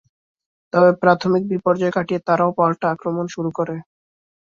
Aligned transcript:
তবে 0.73 0.89
প্রাথমিক 1.01 1.43
বিপর্যয় 1.51 1.93
কাটিয়ে 1.93 2.25
তারাও 2.27 2.51
পাল্টা 2.59 2.85
আক্রমণ 2.93 3.25
শুরু 3.35 3.49
করে। 3.57 3.75